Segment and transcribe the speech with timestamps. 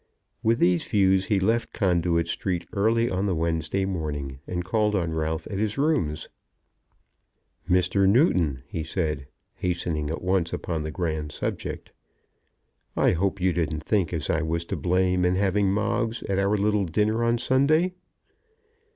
[0.41, 5.13] With these views he left Conduit Street early on the Wednesday morning, and called on
[5.13, 6.27] Ralph at his rooms.
[7.69, 8.09] "Mr.
[8.09, 9.27] Newton," he said,
[9.57, 11.91] hastening at once upon the grand subject,
[12.95, 16.57] "I hope you didn't think as I was to blame in having Moggs at our
[16.57, 17.93] little dinner on Sunday."